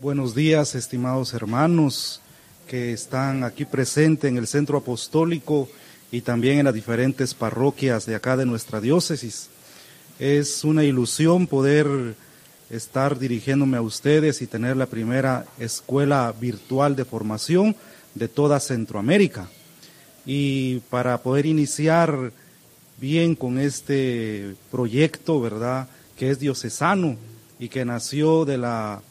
Buenos 0.00 0.34
días, 0.34 0.74
estimados 0.76 1.34
hermanos 1.34 2.22
que 2.66 2.94
están 2.94 3.44
aquí 3.44 3.66
presentes 3.66 4.30
en 4.30 4.38
el 4.38 4.46
centro 4.46 4.78
apostólico 4.78 5.68
y 6.10 6.22
también 6.22 6.58
en 6.58 6.64
las 6.64 6.72
diferentes 6.72 7.34
parroquias 7.34 8.06
de 8.06 8.14
acá 8.14 8.34
de 8.38 8.46
nuestra 8.46 8.80
diócesis. 8.80 9.50
Es 10.18 10.64
una 10.64 10.84
ilusión 10.84 11.46
poder 11.46 12.14
estar 12.70 13.18
dirigiéndome 13.18 13.76
a 13.76 13.82
ustedes 13.82 14.40
y 14.40 14.46
tener 14.46 14.74
la 14.78 14.86
primera 14.86 15.44
escuela 15.58 16.32
virtual 16.32 16.96
de 16.96 17.04
formación 17.04 17.76
de 18.14 18.28
toda 18.28 18.58
Centroamérica. 18.58 19.50
Y 20.24 20.78
para 20.88 21.18
poder 21.18 21.44
iniciar 21.44 22.32
bien 22.98 23.34
con 23.34 23.58
este 23.58 24.56
proyecto, 24.70 25.42
¿verdad? 25.42 25.88
Que 26.16 26.30
es 26.30 26.40
diocesano 26.40 27.16
y 27.58 27.68
que 27.68 27.84
nació 27.84 28.46
de 28.46 28.56
la 28.56 29.02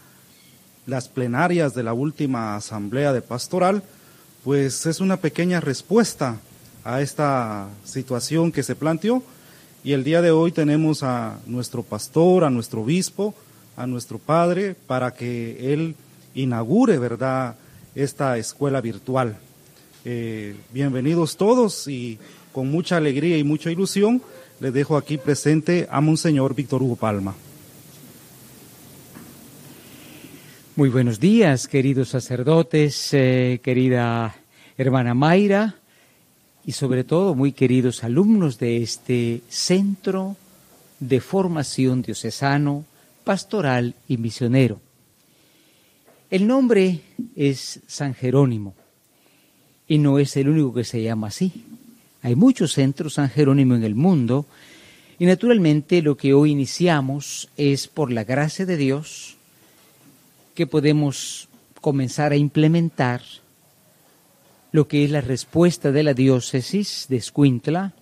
las 0.89 1.07
plenarias 1.07 1.73
de 1.73 1.83
la 1.83 1.93
última 1.93 2.55
asamblea 2.55 3.13
de 3.13 3.21
pastoral, 3.21 3.83
pues 4.43 4.85
es 4.85 4.99
una 4.99 5.17
pequeña 5.17 5.59
respuesta 5.59 6.37
a 6.83 7.01
esta 7.01 7.67
situación 7.83 8.51
que 8.51 8.63
se 8.63 8.75
planteó. 8.75 9.23
Y 9.83 9.93
el 9.93 10.03
día 10.03 10.21
de 10.21 10.31
hoy 10.31 10.51
tenemos 10.51 11.03
a 11.03 11.39
nuestro 11.45 11.83
pastor, 11.83 12.43
a 12.43 12.49
nuestro 12.49 12.81
obispo, 12.81 13.33
a 13.77 13.87
nuestro 13.87 14.17
padre, 14.17 14.75
para 14.87 15.11
que 15.11 15.73
él 15.73 15.95
inaugure, 16.35 16.97
¿verdad?, 16.97 17.55
esta 17.95 18.37
escuela 18.37 18.81
virtual. 18.81 19.37
Eh, 20.05 20.55
bienvenidos 20.73 21.37
todos 21.37 21.87
y 21.87 22.17
con 22.51 22.69
mucha 22.71 22.97
alegría 22.97 23.37
y 23.37 23.43
mucha 23.43 23.71
ilusión 23.71 24.21
les 24.59 24.73
dejo 24.73 24.97
aquí 24.97 25.17
presente 25.17 25.87
a 25.89 26.01
Monseñor 26.01 26.55
Víctor 26.55 26.81
Hugo 26.81 26.95
Palma. 26.95 27.35
Muy 30.79 30.87
buenos 30.87 31.19
días, 31.19 31.67
queridos 31.67 32.07
sacerdotes, 32.07 33.13
eh, 33.13 33.59
querida 33.61 34.33
hermana 34.77 35.13
Mayra 35.13 35.75
y 36.65 36.71
sobre 36.71 37.03
todo 37.03 37.35
muy 37.35 37.51
queridos 37.51 38.05
alumnos 38.05 38.59
de 38.59 38.81
este 38.81 39.41
centro 39.49 40.37
de 41.01 41.19
formación 41.19 42.01
diocesano, 42.01 42.85
pastoral 43.25 43.93
y 44.07 44.15
misionero. 44.15 44.79
El 46.31 46.47
nombre 46.47 47.01
es 47.35 47.81
San 47.85 48.13
Jerónimo 48.13 48.73
y 49.85 49.97
no 49.97 50.17
es 50.17 50.37
el 50.37 50.47
único 50.47 50.73
que 50.73 50.85
se 50.85 51.03
llama 51.03 51.27
así. 51.27 51.65
Hay 52.21 52.35
muchos 52.35 52.71
centros 52.71 53.15
San 53.15 53.29
Jerónimo 53.29 53.75
en 53.75 53.83
el 53.83 53.95
mundo 53.95 54.45
y 55.19 55.25
naturalmente 55.25 56.01
lo 56.01 56.15
que 56.15 56.33
hoy 56.33 56.51
iniciamos 56.51 57.49
es 57.57 57.89
por 57.89 58.13
la 58.13 58.23
gracia 58.23 58.65
de 58.65 58.77
Dios, 58.77 59.35
que 60.59 60.67
podemos 60.67 61.47
comenzar 61.79 62.33
a 62.33 62.35
implementar 62.35 63.21
lo 64.73 64.89
que 64.89 65.05
es 65.05 65.09
la 65.09 65.21
respuesta 65.21 65.93
de 65.93 66.03
la 66.03 66.13
diócesis 66.13 67.05
de 67.07 67.15
Escuintla 67.15 67.93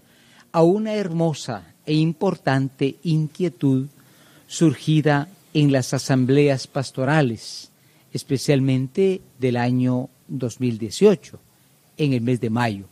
a 0.51 0.63
una 0.63 0.95
hermosa 0.95 1.75
e 1.85 1.93
importante 1.93 2.95
inquietud 3.03 3.85
surgida 4.47 5.29
en 5.53 5.71
las 5.71 5.93
asambleas 5.93 6.65
pastorales, 6.65 7.69
especialmente 8.11 9.21
del 9.37 9.55
año 9.55 10.09
2018, 10.27 11.39
en 11.97 12.13
el 12.13 12.21
mes 12.21 12.41
de 12.41 12.49
mayo. 12.49 12.85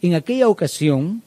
En 0.00 0.14
aquella 0.14 0.46
ocasión, 0.46 1.24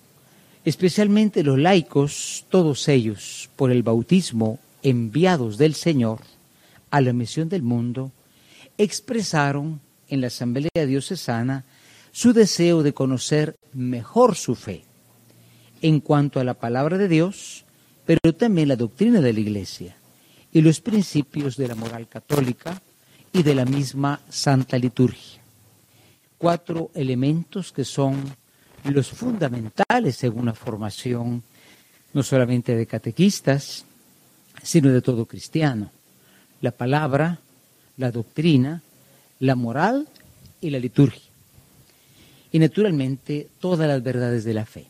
especialmente 0.63 1.43
los 1.43 1.59
laicos, 1.59 2.45
todos 2.47 2.87
ellos, 2.87 3.49
por 3.57 3.69
el 3.69 3.83
bautismo 3.83 4.59
enviados 4.81 5.57
del 5.57 5.75
Señor, 5.75 6.21
a 6.91 7.01
la 7.01 7.13
misión 7.13 7.49
del 7.49 7.63
mundo, 7.63 8.11
expresaron 8.77 9.81
en 10.09 10.21
la 10.21 10.27
Asamblea 10.27 10.85
Diocesana 10.85 11.65
su 12.11 12.33
deseo 12.33 12.83
de 12.83 12.93
conocer 12.93 13.55
mejor 13.73 14.35
su 14.35 14.55
fe 14.55 14.83
en 15.81 16.01
cuanto 16.01 16.39
a 16.39 16.43
la 16.43 16.53
palabra 16.53 16.97
de 16.97 17.07
Dios, 17.07 17.65
pero 18.05 18.33
también 18.33 18.67
la 18.67 18.75
doctrina 18.75 19.21
de 19.21 19.33
la 19.33 19.39
Iglesia 19.39 19.95
y 20.51 20.61
los 20.61 20.81
principios 20.81 21.55
de 21.55 21.69
la 21.69 21.75
moral 21.75 22.07
católica 22.07 22.81
y 23.31 23.41
de 23.41 23.55
la 23.55 23.65
misma 23.65 24.19
Santa 24.29 24.77
Liturgia. 24.77 25.41
Cuatro 26.37 26.91
elementos 26.93 27.71
que 27.71 27.85
son 27.85 28.35
los 28.83 29.09
fundamentales 29.09 30.17
según 30.17 30.47
la 30.47 30.53
formación 30.53 31.43
no 32.13 32.23
solamente 32.23 32.75
de 32.75 32.85
catequistas, 32.85 33.85
sino 34.61 34.89
de 34.89 35.01
todo 35.01 35.25
cristiano 35.25 35.91
la 36.61 36.71
palabra, 36.71 37.39
la 37.97 38.11
doctrina, 38.11 38.81
la 39.39 39.55
moral 39.55 40.07
y 40.61 40.69
la 40.69 40.79
liturgia. 40.79 41.29
Y 42.51 42.59
naturalmente 42.59 43.49
todas 43.59 43.87
las 43.87 44.01
verdades 44.03 44.43
de 44.43 44.53
la 44.53 44.65
fe. 44.65 44.85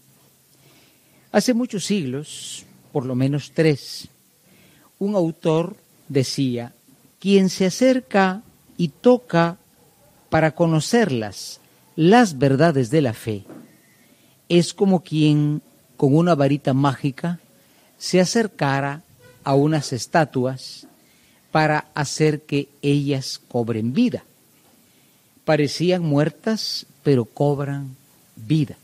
Hace 1.32 1.54
muchos 1.54 1.86
siglos, 1.86 2.66
por 2.92 3.06
lo 3.06 3.16
menos 3.16 3.52
tres, 3.54 4.10
un 5.00 5.16
autor 5.16 5.76
decía, 6.10 6.74
quien 7.20 7.50
se 7.50 7.66
acerca 7.66 8.42
y 8.78 8.90
toca 8.90 9.58
para 10.30 10.56
conocerlas, 10.56 11.60
las 11.96 12.38
verdades 12.38 12.90
de 12.90 13.02
la 13.02 13.14
fe, 13.14 13.44
es 14.50 14.74
como 14.74 15.02
quien 15.02 15.62
con 15.98 16.16
una 16.16 16.36
varita 16.36 16.74
mágica 16.74 17.40
se 17.98 18.20
acercara 18.20 19.04
a 19.44 19.54
unas 19.56 19.94
estatuas 19.94 20.88
para 21.52 21.88
hacer 21.94 22.42
que 22.42 22.70
ellas 22.82 23.40
cobren 23.48 23.94
vida. 23.94 24.24
Parecían 25.46 26.02
muertas, 26.02 26.86
pero 27.04 27.26
cobran 27.26 27.96
vida. 28.36 28.78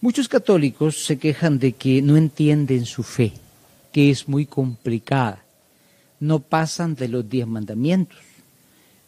Muchos 0.00 0.28
católicos 0.28 1.04
se 1.04 1.18
quejan 1.18 1.58
de 1.58 1.72
que 1.72 2.02
no 2.02 2.16
entienden 2.16 2.86
su 2.86 3.02
fe, 3.02 3.32
que 3.92 4.10
es 4.10 4.28
muy 4.28 4.46
complicada. 4.46 5.44
No 6.20 6.40
pasan 6.40 6.94
de 6.94 7.08
los 7.08 7.28
diez 7.28 7.46
mandamientos 7.46 8.18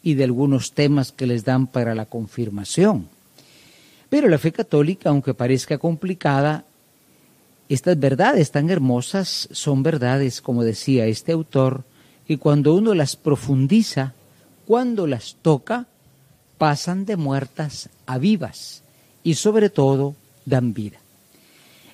y 0.03 0.13
de 0.13 0.23
algunos 0.23 0.73
temas 0.73 1.11
que 1.11 1.25
les 1.25 1.43
dan 1.43 1.67
para 1.67 1.95
la 1.95 2.05
confirmación. 2.05 3.09
Pero 4.09 4.29
la 4.29 4.37
fe 4.37 4.51
católica, 4.51 5.09
aunque 5.09 5.33
parezca 5.33 5.77
complicada, 5.77 6.65
estas 7.67 7.99
verdades 7.99 8.51
tan 8.51 8.69
hermosas 8.69 9.49
son 9.51 9.81
verdades, 9.81 10.41
como 10.41 10.63
decía 10.63 11.07
este 11.07 11.31
autor, 11.31 11.83
y 12.27 12.37
cuando 12.37 12.73
uno 12.73 12.93
las 12.93 13.15
profundiza, 13.15 14.13
cuando 14.65 15.07
las 15.07 15.35
toca, 15.41 15.85
pasan 16.57 17.05
de 17.05 17.17
muertas 17.17 17.89
a 18.05 18.17
vivas 18.17 18.81
y 19.23 19.35
sobre 19.35 19.69
todo 19.69 20.15
dan 20.45 20.73
vida. 20.73 20.97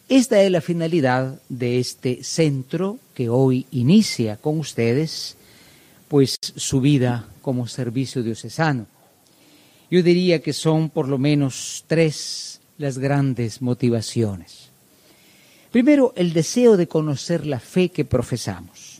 Esta 0.07 0.41
es 0.41 0.51
la 0.51 0.61
finalidad 0.61 1.39
de 1.47 1.79
este 1.79 2.23
centro 2.23 2.99
que 3.13 3.29
hoy 3.29 3.65
inicia 3.71 4.35
con 4.35 4.59
ustedes, 4.59 5.37
pues 6.09 6.37
su 6.41 6.81
vida 6.81 7.27
como 7.41 7.67
servicio 7.67 8.21
diocesano. 8.21 8.87
Yo 9.89 10.03
diría 10.03 10.41
que 10.41 10.53
son 10.53 10.89
por 10.89 11.07
lo 11.07 11.17
menos 11.17 11.85
tres 11.87 12.59
las 12.77 12.97
grandes 12.97 13.61
motivaciones. 13.61 14.69
Primero, 15.71 16.11
el 16.17 16.33
deseo 16.33 16.75
de 16.75 16.87
conocer 16.87 17.45
la 17.45 17.61
fe 17.61 17.89
que 17.89 18.03
profesamos. 18.03 18.90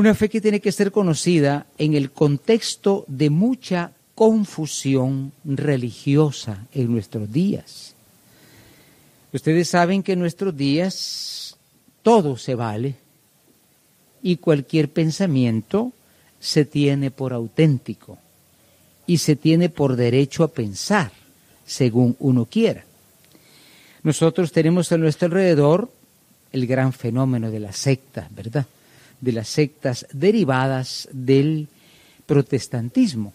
Una 0.00 0.14
fe 0.14 0.30
que 0.30 0.40
tiene 0.40 0.60
que 0.60 0.72
ser 0.72 0.92
conocida 0.92 1.66
en 1.76 1.92
el 1.92 2.10
contexto 2.10 3.04
de 3.06 3.28
mucha 3.28 3.92
confusión 4.14 5.32
religiosa 5.44 6.64
en 6.72 6.90
nuestros 6.90 7.30
días. 7.30 7.94
Ustedes 9.30 9.68
saben 9.68 10.02
que 10.02 10.12
en 10.12 10.20
nuestros 10.20 10.56
días 10.56 11.54
todo 12.02 12.38
se 12.38 12.54
vale 12.54 12.94
y 14.22 14.38
cualquier 14.38 14.88
pensamiento 14.88 15.92
se 16.40 16.64
tiene 16.64 17.10
por 17.10 17.34
auténtico 17.34 18.16
y 19.06 19.18
se 19.18 19.36
tiene 19.36 19.68
por 19.68 19.96
derecho 19.96 20.44
a 20.44 20.48
pensar 20.48 21.12
según 21.66 22.16
uno 22.20 22.46
quiera. 22.46 22.86
Nosotros 24.02 24.50
tenemos 24.50 24.90
a 24.92 24.96
nuestro 24.96 25.26
alrededor 25.26 25.90
el 26.52 26.66
gran 26.66 26.94
fenómeno 26.94 27.50
de 27.50 27.60
las 27.60 27.76
sectas, 27.76 28.34
¿verdad? 28.34 28.64
De 29.20 29.32
las 29.32 29.48
sectas 29.48 30.06
derivadas 30.12 31.08
del 31.12 31.68
protestantismo. 32.26 33.32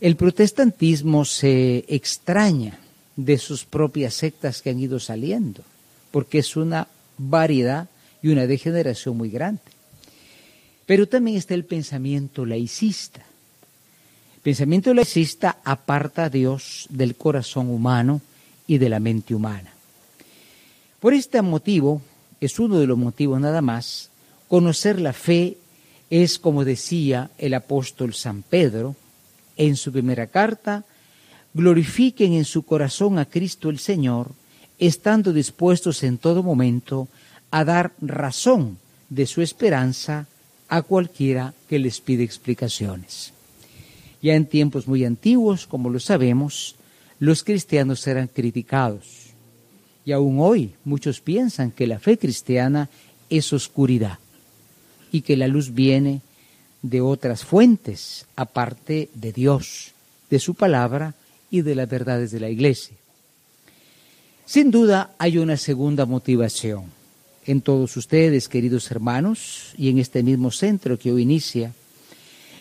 El 0.00 0.16
protestantismo 0.16 1.24
se 1.24 1.84
extraña 1.88 2.78
de 3.16 3.38
sus 3.38 3.64
propias 3.64 4.14
sectas 4.14 4.60
que 4.60 4.70
han 4.70 4.78
ido 4.78 5.00
saliendo, 5.00 5.62
porque 6.10 6.38
es 6.38 6.56
una 6.56 6.88
variedad 7.16 7.88
y 8.22 8.28
una 8.28 8.46
degeneración 8.46 9.16
muy 9.16 9.30
grande. 9.30 9.62
Pero 10.84 11.08
también 11.08 11.36
está 11.36 11.54
el 11.54 11.64
pensamiento 11.64 12.44
laicista. 12.44 13.24
El 14.36 14.42
pensamiento 14.42 14.92
laicista 14.92 15.58
aparta 15.64 16.24
a 16.24 16.30
Dios 16.30 16.86
del 16.90 17.16
corazón 17.16 17.70
humano 17.70 18.20
y 18.66 18.78
de 18.78 18.88
la 18.88 19.00
mente 19.00 19.34
humana. 19.34 19.72
Por 21.00 21.14
este 21.14 21.40
motivo, 21.42 22.02
es 22.40 22.58
uno 22.58 22.78
de 22.78 22.86
los 22.86 22.98
motivos 22.98 23.40
nada 23.40 23.62
más, 23.62 24.10
conocer 24.48 25.00
la 25.00 25.12
fe 25.12 25.56
es 26.10 26.38
como 26.38 26.64
decía 26.64 27.30
el 27.38 27.54
apóstol 27.54 28.14
San 28.14 28.42
Pedro 28.42 28.94
en 29.56 29.76
su 29.76 29.92
primera 29.92 30.26
carta, 30.26 30.84
glorifiquen 31.54 32.34
en 32.34 32.44
su 32.44 32.62
corazón 32.62 33.18
a 33.18 33.24
Cristo 33.24 33.70
el 33.70 33.78
Señor, 33.78 34.30
estando 34.78 35.32
dispuestos 35.32 36.02
en 36.02 36.18
todo 36.18 36.42
momento 36.42 37.08
a 37.50 37.64
dar 37.64 37.92
razón 38.00 38.78
de 39.08 39.26
su 39.26 39.40
esperanza 39.40 40.26
a 40.68 40.82
cualquiera 40.82 41.54
que 41.68 41.78
les 41.78 42.00
pide 42.00 42.24
explicaciones. 42.24 43.32
Ya 44.22 44.34
en 44.34 44.46
tiempos 44.46 44.86
muy 44.86 45.04
antiguos, 45.04 45.66
como 45.66 45.88
lo 45.88 46.00
sabemos, 46.00 46.76
los 47.18 47.42
cristianos 47.42 48.06
eran 48.06 48.28
criticados. 48.28 49.28
Y 50.04 50.12
aún 50.12 50.38
hoy 50.40 50.74
muchos 50.84 51.20
piensan 51.20 51.70
que 51.70 51.86
la 51.86 51.98
fe 51.98 52.18
cristiana 52.18 52.88
es 53.30 53.52
oscuridad 53.52 54.18
y 55.16 55.22
que 55.22 55.38
la 55.38 55.48
luz 55.48 55.72
viene 55.72 56.20
de 56.82 57.00
otras 57.00 57.42
fuentes, 57.42 58.26
aparte 58.36 59.08
de 59.14 59.32
Dios, 59.32 59.92
de 60.28 60.38
su 60.38 60.54
palabra 60.54 61.14
y 61.50 61.62
de 61.62 61.74
las 61.74 61.88
verdades 61.88 62.30
de 62.32 62.40
la 62.40 62.50
Iglesia. 62.50 62.94
Sin 64.44 64.70
duda 64.70 65.14
hay 65.16 65.38
una 65.38 65.56
segunda 65.56 66.04
motivación 66.04 66.84
en 67.46 67.62
todos 67.62 67.96
ustedes, 67.96 68.46
queridos 68.46 68.90
hermanos, 68.90 69.72
y 69.78 69.88
en 69.88 70.00
este 70.00 70.22
mismo 70.22 70.50
centro 70.50 70.98
que 70.98 71.12
hoy 71.12 71.22
inicia, 71.22 71.72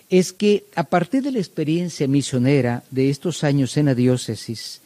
es 0.10 0.32
que 0.32 0.64
a 0.76 0.86
partir 0.86 1.24
de 1.24 1.34
la 1.34 1.40
experiencia 1.40 2.08
misionera 2.08 2.84
de 2.90 3.10
estos 3.10 3.44
años 3.44 3.76
en 3.76 3.88
la 3.88 3.96
diócesis, 3.96 4.80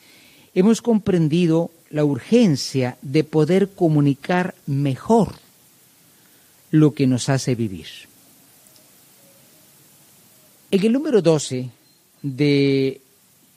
hemos 0.56 0.82
comprendido 0.82 1.70
la 1.92 2.04
urgencia 2.04 2.98
de 3.04 3.24
poder 3.24 3.70
comunicar 3.70 4.56
mejor 4.66 5.36
lo 6.72 6.94
que 6.94 7.08
nos 7.08 7.30
hace 7.30 7.56
vivir. 7.56 7.88
En 10.72 10.86
el 10.86 10.94
número 10.94 11.22
12 11.22 11.70
de 12.22 13.02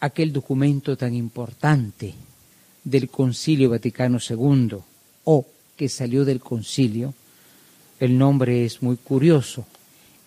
aquel 0.00 0.32
documento 0.32 0.96
tan 0.96 1.14
importante 1.14 2.14
del 2.84 3.08
Concilio 3.08 3.70
Vaticano 3.70 4.18
II, 4.18 4.78
o 5.24 5.46
que 5.76 5.88
salió 5.88 6.24
del 6.24 6.40
concilio, 6.40 7.14
el 8.00 8.18
nombre 8.18 8.64
es 8.64 8.82
muy 8.82 8.96
curioso, 8.96 9.66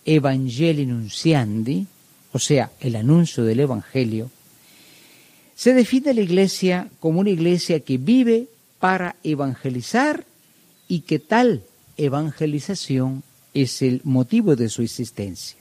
Evangelii 0.05 0.85
Nunciandi, 0.85 1.85
o 2.31 2.39
sea, 2.39 2.71
el 2.79 2.95
anuncio 2.95 3.43
del 3.43 3.61
Evangelio, 3.61 4.29
se 5.55 5.73
define 5.73 6.13
la 6.13 6.21
iglesia 6.21 6.89
como 6.99 7.19
una 7.19 7.29
iglesia 7.29 7.79
que 7.79 7.97
vive 7.97 8.47
para 8.79 9.15
evangelizar 9.23 10.25
y 10.87 11.01
que 11.01 11.19
tal 11.19 11.63
evangelización 11.97 13.23
es 13.53 13.81
el 13.81 14.01
motivo 14.03 14.55
de 14.55 14.69
su 14.69 14.81
existencia. 14.81 15.59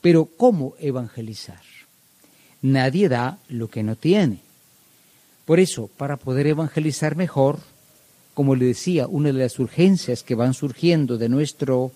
Pero 0.00 0.24
¿cómo 0.24 0.74
evangelizar? 0.80 1.60
Nadie 2.62 3.08
da 3.08 3.38
lo 3.48 3.68
que 3.68 3.82
no 3.82 3.94
tiene. 3.94 4.40
Por 5.44 5.60
eso, 5.60 5.90
para 5.98 6.16
poder 6.16 6.46
evangelizar 6.46 7.16
mejor, 7.16 7.60
como 8.32 8.56
le 8.56 8.64
decía, 8.64 9.06
una 9.06 9.28
de 9.32 9.38
las 9.38 9.58
urgencias 9.58 10.22
que 10.22 10.34
van 10.34 10.54
surgiendo 10.54 11.18
de, 11.18 11.28
nuestro, 11.28 11.92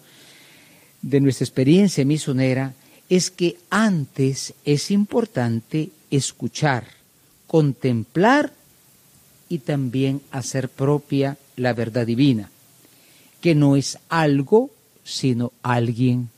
de 1.01 1.21
nuestra 1.21 1.45
experiencia 1.45 2.05
misionera 2.05 2.75
es 3.09 3.31
que 3.31 3.57
antes 3.71 4.53
es 4.67 4.91
importante 4.91 5.89
escuchar, 6.11 6.87
contemplar 7.47 8.53
y 9.49 9.61
también 9.61 10.21
hacer 10.31 10.69
propia 10.69 11.39
la 11.57 11.73
verdad 11.73 12.07
divina 12.07 12.51
que 13.41 13.55
no 13.55 13.77
es 13.77 13.99
algo, 14.09 14.71
sino 15.05 15.53
alguien. 15.63 16.29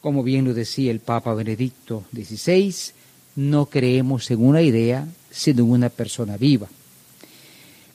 Como 0.00 0.22
bien 0.22 0.44
lo 0.44 0.54
decía 0.54 0.90
el 0.90 1.00
Papa 1.00 1.34
Benedicto 1.34 2.04
XVI, 2.12 2.74
no 3.36 3.66
creemos 3.66 4.30
en 4.30 4.44
una 4.44 4.62
idea, 4.62 5.06
sino 5.30 5.64
en 5.64 5.70
una 5.70 5.88
persona 5.88 6.36
viva. 6.36 6.68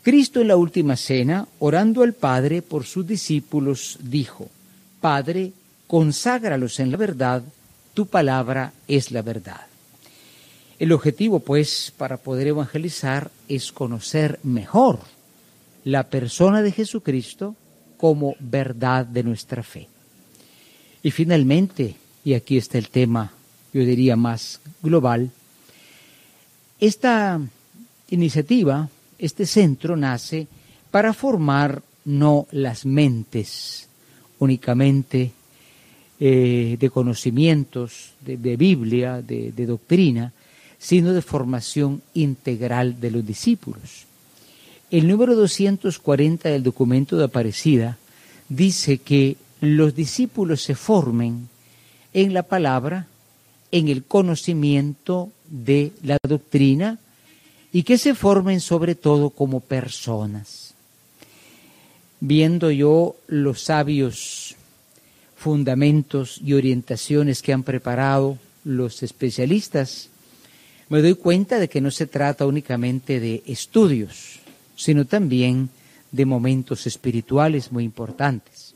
Cristo 0.02 0.42
en 0.42 0.50
la 0.50 0.58
última 0.58 0.98
cena, 0.98 1.48
orando 1.60 2.04
al 2.04 2.14
Padre 2.14 2.62
por 2.62 2.86
sus 2.86 3.08
discípulos, 3.08 3.98
dijo, 4.02 4.50
Padre, 5.00 5.54
conságralos 5.88 6.80
en 6.80 6.92
la 6.92 6.98
verdad, 6.98 7.44
tu 7.94 8.08
palabra 8.08 8.74
es 8.88 9.12
la 9.12 9.22
verdad. 9.22 9.62
El 10.80 10.92
objetivo, 10.92 11.40
pues, 11.40 11.94
para 11.96 12.18
poder 12.18 12.48
evangelizar 12.48 13.32
es 13.48 13.72
conocer 13.72 14.40
mejor 14.44 15.00
la 15.86 16.10
persona 16.10 16.62
de 16.62 16.72
Jesucristo 16.72 17.56
como 17.98 18.36
verdad 18.40 19.06
de 19.06 19.24
nuestra 19.24 19.64
fe. 19.64 19.88
Y 21.02 21.12
finalmente, 21.12 21.96
y 22.24 22.34
aquí 22.34 22.58
está 22.58 22.78
el 22.78 22.90
tema, 22.90 23.32
yo 23.74 23.84
diría 23.84 24.16
más 24.16 24.62
global, 24.82 25.32
esta 26.80 27.40
iniciativa, 28.10 28.90
este 29.18 29.46
centro 29.46 29.96
nace 29.96 30.48
para 30.92 31.14
formar 31.14 31.82
no 32.06 32.48
las 32.52 32.86
mentes 32.86 33.88
únicamente 34.40 35.32
eh, 36.20 36.78
de 36.80 36.90
conocimientos 36.90 38.14
de, 38.22 38.58
Biblia, 38.58 39.22
de, 39.22 39.52
de 39.52 39.66
doctrina, 39.66 40.32
sino 40.78 41.14
de 41.14 41.22
formación 41.22 42.02
integral 42.14 43.00
de 43.00 43.12
los 43.12 43.26
discípulos. 43.26 44.06
El 44.94 45.08
número 45.08 45.36
240 45.36 46.50
del 46.50 46.62
documento 46.62 47.18
de 47.18 47.24
Aparecida 47.24 47.98
dice 48.48 49.00
que 49.00 49.38
los 49.60 49.96
discípulos 49.96 50.62
se 50.62 50.76
formen 50.76 51.50
en 52.14 52.36
la 52.36 52.44
palabra, 52.44 53.08
en 53.72 53.88
el 53.88 54.04
conocimiento 54.04 55.32
de 55.50 55.94
la 56.04 56.20
doctrina 56.22 57.00
y 57.72 57.82
que 57.82 57.98
se 57.98 58.14
formen 58.14 58.62
sobre 58.62 58.94
todo 58.94 59.32
como 59.32 59.62
personas. 59.62 60.76
Viendo 62.20 62.70
yo 62.70 63.16
los 63.26 63.64
sabios 63.64 64.56
fundamentos 65.36 66.40
y 66.40 66.54
orientaciones 66.54 67.42
que 67.42 67.52
han 67.52 67.64
preparado 67.64 68.38
los 68.64 69.02
especialistas, 69.02 70.10
me 70.88 71.02
doy 71.02 71.16
cuenta 71.16 71.58
de 71.58 71.68
que 71.68 71.82
no 71.82 71.90
se 71.90 72.06
trata 72.06 72.46
únicamente 72.46 73.20
de 73.20 73.42
estudios, 73.48 74.43
sino 74.84 75.06
también 75.06 75.70
de 76.12 76.26
momentos 76.26 76.86
espirituales 76.86 77.72
muy 77.72 77.86
importantes. 77.86 78.76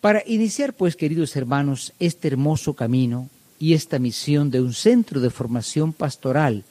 Para 0.00 0.22
iniciar, 0.26 0.72
pues, 0.72 0.96
queridos 0.96 1.36
hermanos, 1.36 1.92
este 1.98 2.28
hermoso 2.28 2.72
camino 2.72 3.28
y 3.58 3.74
esta 3.74 3.98
misión 3.98 4.50
de 4.50 4.62
un 4.62 4.72
centro 4.72 5.20
de 5.20 5.28
formación 5.28 5.92
pastoral 5.92 6.64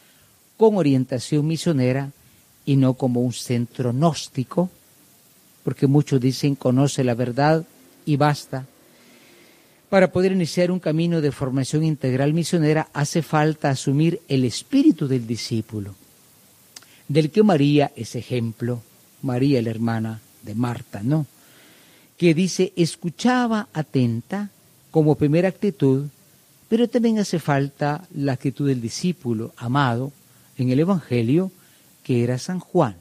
con 0.57 0.75
orientación 0.75 1.45
misionera 1.45 2.11
y 2.65 2.77
no 2.77 2.95
como 2.95 3.21
un 3.21 3.31
centro 3.31 3.93
gnóstico, 3.93 4.71
porque 5.63 5.85
muchos 5.85 6.19
dicen 6.19 6.55
conoce 6.55 7.03
la 7.03 7.13
verdad 7.13 7.63
y 8.07 8.17
basta. 8.17 8.65
Para 9.91 10.11
poder 10.11 10.31
iniciar 10.31 10.71
un 10.71 10.79
camino 10.79 11.21
de 11.21 11.31
formación 11.31 11.83
integral 11.83 12.33
misionera 12.33 12.89
hace 12.91 13.21
falta 13.21 13.69
asumir 13.69 14.19
el 14.27 14.45
espíritu 14.45 15.07
del 15.07 15.27
discípulo 15.27 15.98
del 17.09 17.31
que 17.31 17.43
María 17.43 17.91
es 17.95 18.15
ejemplo, 18.15 18.81
María 19.23 19.61
la 19.61 19.71
hermana 19.71 20.21
de 20.43 20.55
Marta, 20.55 21.01
¿no? 21.03 21.25
Que 22.17 22.33
dice, 22.33 22.71
escuchaba 22.77 23.67
atenta 23.73 24.51
como 24.91 25.15
primera 25.15 25.49
actitud, 25.49 26.05
pero 26.69 26.87
también 26.87 27.19
hace 27.19 27.39
falta 27.39 28.07
la 28.13 28.33
actitud 28.33 28.67
del 28.67 28.79
discípulo 28.79 29.53
amado 29.57 30.13
en 30.57 30.69
el 30.69 30.79
Evangelio, 30.79 31.51
que 32.03 32.23
era 32.23 32.37
San 32.37 32.59
Juan, 32.59 32.95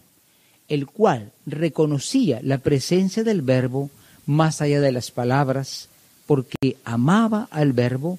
el 0.68 0.86
cual 0.86 1.32
reconocía 1.46 2.40
la 2.42 2.58
presencia 2.58 3.22
del 3.24 3.42
Verbo 3.42 3.90
más 4.24 4.62
allá 4.62 4.80
de 4.80 4.92
las 4.92 5.10
palabras, 5.10 5.88
porque 6.26 6.76
amaba 6.84 7.48
al 7.50 7.74
Verbo 7.74 8.18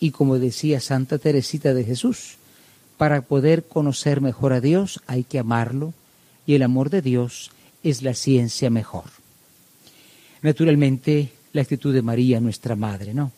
y 0.00 0.10
como 0.10 0.38
decía 0.38 0.80
Santa 0.80 1.18
Teresita 1.18 1.74
de 1.74 1.84
Jesús, 1.84 2.37
para 2.98 3.22
poder 3.22 3.64
conocer 3.64 4.20
mejor 4.20 4.52
a 4.52 4.60
Dios 4.60 5.00
hay 5.06 5.24
que 5.24 5.38
amarlo 5.38 5.94
y 6.46 6.54
el 6.54 6.62
amor 6.62 6.90
de 6.90 7.00
Dios 7.00 7.50
es 7.82 8.02
la 8.02 8.12
ciencia 8.12 8.68
mejor. 8.68 9.04
Naturalmente, 10.42 11.32
la 11.52 11.62
actitud 11.62 11.94
de 11.94 12.02
María, 12.02 12.40
nuestra 12.40 12.76
madre, 12.76 13.14
¿no? 13.14 13.32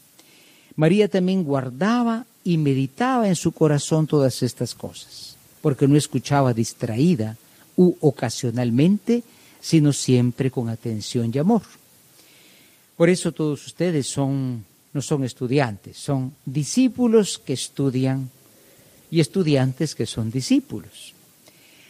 María 0.77 1.09
también 1.09 1.45
guardaba 1.45 2.25
y 2.43 2.57
meditaba 2.57 3.29
en 3.29 3.37
su 3.37 3.53
corazón 3.53 4.07
todas 4.07 4.43
estas 4.43 4.75
cosas, 4.75 5.37
porque 5.61 5.87
no 5.87 5.97
escuchaba 5.97 6.55
distraída 6.55 7.37
u 7.77 7.95
ocasionalmente, 8.01 9.23
sino 9.61 9.93
siempre 9.93 10.51
con 10.51 10.71
atención 10.71 11.31
y 11.35 11.39
amor. 11.39 11.63
Por 12.97 13.11
eso 13.11 13.33
todos 13.33 13.67
ustedes 13.67 14.07
son 14.07 14.65
no 14.93 15.03
son 15.03 15.23
estudiantes, 15.23 15.99
son 15.99 16.35
discípulos 16.45 17.39
que 17.39 17.53
estudian 17.53 18.29
y 19.11 19.21
estudiantes 19.21 19.95
que 19.95 20.07
son 20.07 20.31
discípulos. 20.31 21.15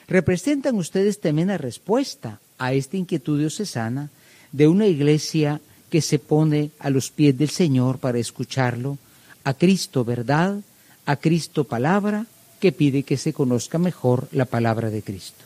Representan 0.09 0.77
ustedes 0.77 1.21
también 1.21 1.49
la 1.49 1.59
respuesta 1.59 2.41
a 2.59 2.73
esta 2.73 2.97
inquietud 2.97 3.39
diocesana 3.39 4.11
de 4.53 4.69
una 4.69 4.87
iglesia 4.87 5.61
que 5.89 6.00
se 6.00 6.19
pone 6.19 6.71
a 6.79 6.91
los 6.91 7.11
pies 7.11 7.37
del 7.37 7.50
Señor 7.50 7.99
para 7.99 8.19
escucharlo, 8.19 8.99
a 9.45 9.55
Cristo 9.55 10.05
verdad, 10.05 10.61
a 11.07 11.17
Cristo 11.17 11.65
palabra, 11.65 12.27
que 12.61 12.73
pide 12.73 13.03
que 13.03 13.17
se 13.17 13.33
conozca 13.33 13.79
mejor 13.79 14.29
la 14.33 14.45
palabra 14.45 14.91
de 14.91 15.03
Cristo. 15.03 15.45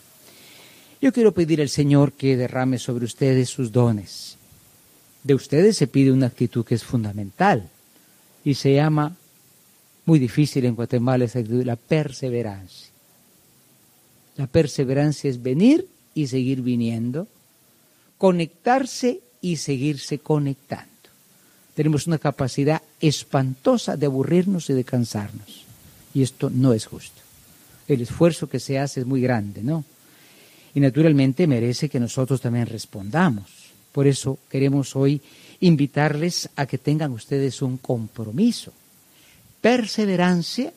Yo 1.00 1.12
quiero 1.12 1.33
pedir 1.33 1.61
al 1.61 1.69
Señor 1.69 2.12
que 2.12 2.37
derrame 2.37 2.78
sobre 2.78 3.04
ustedes 3.04 3.50
sus 3.50 3.71
dones. 3.73 4.37
De 5.23 5.35
ustedes 5.35 5.76
se 5.76 5.87
pide 5.87 6.12
una 6.12 6.26
actitud 6.26 6.64
que 6.64 6.75
es 6.75 6.85
fundamental 6.85 7.69
y 8.45 8.54
se 8.54 8.75
llama, 8.75 9.16
muy 10.06 10.18
difícil 10.18 10.64
en 10.64 10.75
Guatemala, 10.75 11.25
esa 11.25 11.38
actitud, 11.38 11.64
la 11.64 11.76
perseverancia. 11.76 12.88
La 14.37 14.46
perseverancia 14.46 15.30
es 15.30 15.42
venir 15.42 15.87
y 16.14 16.26
seguir 16.26 16.61
viniendo, 16.61 17.26
conectarse 18.18 19.20
y 19.40 19.56
seguirse 19.56 20.18
conectando. 20.18 20.90
Tenemos 21.75 22.06
una 22.06 22.18
capacidad 22.18 22.82
espantosa 23.00 23.96
de 23.96 24.06
aburrirnos 24.06 24.70
y 24.70 24.75
de 24.75 24.84
cansarnos. 24.84 25.64
Y 26.14 26.23
esto 26.23 26.50
no 26.50 26.73
es 26.73 26.87
justo. 26.87 27.20
El 27.88 28.00
esfuerzo 28.00 28.49
que 28.49 28.61
se 28.61 28.78
hace 28.78 29.00
es 29.00 29.06
muy 29.06 29.20
grande, 29.20 29.62
¿no? 29.62 29.84
Y 30.75 30.80
naturalmente 30.80 31.46
merece 31.46 31.88
que 31.88 32.00
nosotros 32.00 32.40
también 32.40 32.66
respondamos. 32.66 33.44
Por 33.92 34.06
eso 34.06 34.38
queremos 34.49 34.96
hoy 34.96 35.20
invitarles 35.61 36.49
a 36.56 36.66
que 36.66 36.78
tengan 36.78 37.12
ustedes 37.12 37.62
un 37.62 37.78
compromiso, 37.78 38.73
perseverancia 39.64 40.75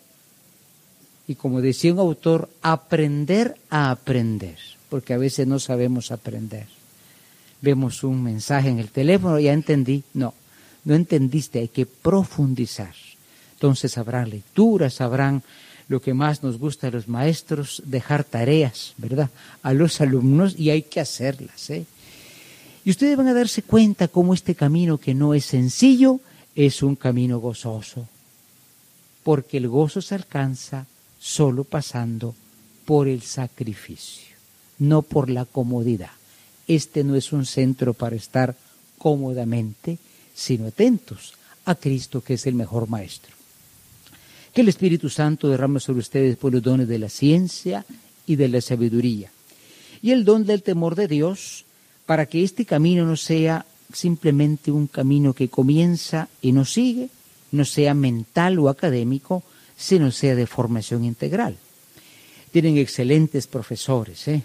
y 1.28 1.36
como 1.36 1.60
decía 1.60 1.92
un 1.92 2.00
autor, 2.00 2.48
aprender 2.62 3.58
a 3.70 3.92
aprender, 3.92 4.56
porque 4.88 5.14
a 5.14 5.18
veces 5.18 5.46
no 5.46 5.60
sabemos 5.60 6.12
aprender 6.12 6.68
vemos 7.62 8.04
un 8.04 8.24
mensaje 8.24 8.70
en 8.70 8.80
el 8.80 8.90
teléfono, 8.90 9.40
ya 9.40 9.54
entendí. 9.54 10.04
No, 10.14 10.34
no 10.86 10.96
entendiste, 10.96 11.60
hay 11.60 11.68
que 11.68 11.86
profundizar. 11.86 12.94
Entonces 13.54 13.98
habrán 13.98 14.30
lecturas, 14.30 15.02
habrán 15.02 15.44
lo 15.88 16.02
que 16.02 16.14
más 16.14 16.44
nos 16.44 16.60
gusta 16.60 16.88
a 16.88 16.92
los 16.92 17.08
maestros, 17.08 17.82
dejar 17.86 18.24
tareas, 18.24 18.94
¿verdad? 18.98 19.30
A 19.64 19.74
los 19.74 20.02
alumnos 20.02 20.56
y 20.58 20.70
hay 20.70 20.84
que 20.84 21.00
hacerlas. 21.00 21.70
¿eh? 21.70 21.86
Y 22.84 22.92
ustedes 22.92 23.18
van 23.18 23.28
a 23.28 23.34
darse 23.34 23.64
cuenta 23.64 24.08
cómo 24.08 24.34
este 24.34 24.54
camino 24.54 24.98
que 24.98 25.16
no 25.16 25.34
es 25.34 25.46
sencillo 25.46 26.20
es 26.56 26.84
un 26.84 26.96
camino 26.96 27.40
gozoso, 27.40 28.08
porque 29.28 29.58
el 29.58 29.68
gozo 29.68 30.02
se 30.02 30.16
alcanza 30.16 30.86
solo 31.20 31.66
pasando 31.66 32.34
por 32.86 33.10
el 33.10 33.24
sacrificio, 33.24 34.38
no 34.80 35.02
por 35.02 35.30
la 35.30 35.44
comodidad. 35.44 36.12
Este 36.66 37.04
no 37.04 37.14
es 37.14 37.34
un 37.34 37.46
centro 37.46 37.94
para 37.94 38.16
estar 38.16 38.56
cómodamente, 38.98 39.98
sino 40.34 40.68
atentos 40.68 41.34
a 41.66 41.76
Cristo, 41.76 42.22
que 42.22 42.36
es 42.36 42.48
el 42.48 42.56
mejor 42.56 42.88
maestro. 42.88 43.36
Que 44.54 44.62
el 44.62 44.70
Espíritu 44.70 45.10
Santo 45.10 45.50
derrame 45.50 45.82
sobre 45.82 46.00
ustedes 46.00 46.38
por 46.38 46.54
los 46.54 46.64
dones 46.64 46.88
de 46.88 46.98
la 46.98 47.10
ciencia 47.10 47.84
y 48.26 48.38
de 48.38 48.48
la 48.48 48.62
sabiduría, 48.62 49.30
y 50.02 50.12
el 50.12 50.24
don 50.24 50.46
del 50.46 50.64
temor 50.64 50.96
de 50.96 51.10
Dios, 51.10 51.66
para 52.06 52.28
que 52.28 52.46
este 52.46 52.64
camino 52.64 53.06
no 53.06 53.18
sea 53.18 53.66
simplemente 53.92 54.72
un 54.72 54.88
camino 54.88 55.34
que 55.34 55.50
comienza 55.50 56.30
y 56.42 56.54
no 56.54 56.64
sigue, 56.64 57.10
no 57.52 57.66
sea 57.66 57.94
mental 57.94 58.60
o 58.60 58.70
académico, 58.70 59.44
sino 59.78 60.12
sea 60.12 60.36
de 60.36 60.48
formación 60.48 61.04
integral. 61.06 61.58
Tienen 62.52 62.78
excelentes 62.78 63.48
profesores, 63.48 64.28
¿eh? 64.28 64.42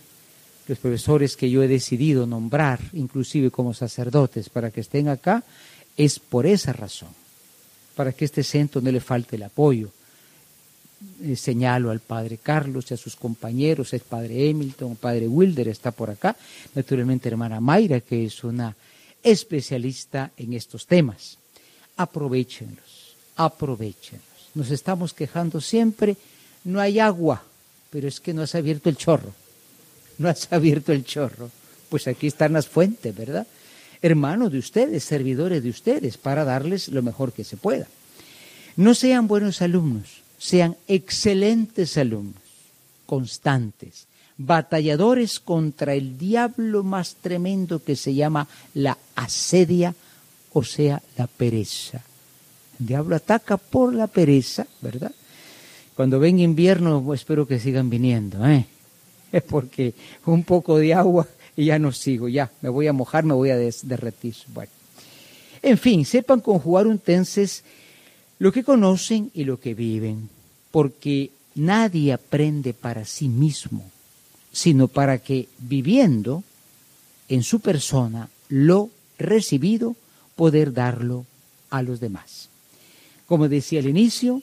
los 0.69 0.79
profesores 0.79 1.37
que 1.37 1.51
yo 1.51 1.63
he 1.63 1.69
decidido 1.69 2.27
nombrar, 2.27 2.81
inclusive 2.93 3.51
como 3.51 3.75
sacerdotes, 3.75 4.49
para 4.49 4.71
que 4.71 4.81
estén 4.81 5.09
acá, 5.09 5.43
es 5.97 6.19
por 6.19 6.47
esa 6.47 6.73
razón, 6.73 7.11
para 7.97 8.13
que 8.13 8.25
este 8.25 8.43
centro 8.43 8.81
no 8.81 8.91
le 8.91 9.01
falte 9.01 9.37
el 9.37 9.43
apoyo. 9.43 9.91
Eh, 11.23 11.37
señalo 11.37 11.91
al 11.91 12.01
padre 12.01 12.39
Carlos 12.39 12.91
y 12.91 12.95
a 12.95 12.97
sus 12.97 13.17
compañeros, 13.17 13.93
el 13.93 14.01
padre 14.01 14.51
Hamilton, 14.51 14.93
el 14.93 14.97
padre 14.97 15.29
Wilder 15.29 15.69
está 15.69 15.91
por 15.91 16.11
acá, 16.11 16.37
naturalmente 16.75 17.29
hermana 17.29 17.61
Mayra, 17.61 18.01
que 18.01 18.25
es 18.25 18.45
una 18.45 18.77
especialista 19.23 20.31
en 20.37 20.53
estos 20.53 20.87
temas. 20.87 21.39
Aprovechenlos, 21.97 22.92
aprovechenlos. 23.37 24.23
Nos 24.55 24.71
estamos 24.71 25.15
quejando 25.15 25.61
siempre, 25.61 26.17
no 26.65 26.81
hay 26.81 26.99
agua, 26.99 27.43
pero 27.91 28.09
es 28.09 28.21
que 28.21 28.35
no 28.35 28.43
has 28.43 28.55
abierto 28.55 28.89
el 28.89 28.97
chorro 28.97 29.33
no 30.23 30.29
has 30.29 30.51
abierto 30.53 30.93
el 30.93 31.05
chorro. 31.05 31.51
Pues 31.89 32.07
aquí 32.07 32.27
están 32.27 32.55
las 32.55 32.69
fuentes, 32.69 33.15
¿verdad? 33.15 33.47
Hermanos 34.01 34.51
de 34.53 34.59
ustedes, 34.59 35.05
servidores 35.05 35.62
de 35.62 35.71
ustedes, 35.71 36.17
para 36.17 36.45
darles 36.45 36.89
lo 36.89 37.03
mejor 37.03 37.33
que 37.33 37.45
se 37.45 37.57
pueda. 37.57 37.87
No 38.77 38.95
sean 38.95 39.29
buenos 39.29 39.61
alumnos, 39.61 40.23
sean 40.39 40.77
excelentes 40.89 41.99
alumnos, 41.99 42.43
constantes, 43.05 44.07
batalladores 44.39 45.39
contra 45.39 45.95
el 45.95 46.17
diablo 46.17 46.83
más 46.83 47.17
tremendo 47.17 47.85
que 47.85 47.97
se 47.97 48.15
llama 48.15 48.49
la 48.73 48.97
asedia, 49.15 49.95
o 50.53 50.65
sea, 50.65 51.03
la 51.19 51.27
pereza. 51.27 52.03
Diablo 52.87 53.17
ataca 53.17 53.57
por 53.57 53.95
la 53.95 54.07
pereza, 54.07 54.67
¿verdad? 54.81 55.12
Cuando 55.95 56.19
venga 56.19 56.43
invierno, 56.43 57.12
espero 57.15 57.47
que 57.47 57.59
sigan 57.59 57.91
viniendo, 57.91 58.47
¿eh? 58.47 58.67
es 59.33 59.43
porque 59.43 59.95
un 60.27 60.45
poco 60.45 60.79
de 60.79 60.95
agua 60.95 61.27
y 61.57 61.67
ya 61.67 61.79
no 61.79 61.93
sigo, 61.93 62.29
ya 62.29 62.51
me 62.61 62.69
voy 62.69 62.87
a 62.87 62.93
mojar, 62.93 63.25
me 63.25 63.35
voy 63.35 63.51
a 63.51 63.57
derretir. 63.57 64.35
Bueno. 64.49 64.71
En 65.62 65.79
fin, 65.79 66.05
sepan 66.05 66.41
conjugar 66.41 66.87
un 66.87 66.99
tenses 66.99 67.62
lo 68.39 68.51
que 68.53 68.65
conocen 68.65 69.31
y 69.35 69.45
lo 69.45 69.61
que 69.61 69.75
viven, 69.75 70.29
porque 70.71 71.31
nadie 71.55 72.12
aprende 72.12 72.75
para 72.75 73.05
sí 73.05 73.29
mismo, 73.29 73.85
sino 74.53 74.89
para 74.89 75.19
que 75.19 75.49
viviendo 75.59 76.43
en 77.29 77.43
su 77.43 77.61
persona 77.61 78.29
lo 78.49 78.91
recibido, 79.19 79.95
poder 80.35 80.73
darlo 80.73 81.25
a 81.71 81.83
los 81.83 82.01
demás. 82.01 82.49
Como 83.26 83.49
decía 83.49 83.81
al 83.81 83.88
inicio, 83.88 84.43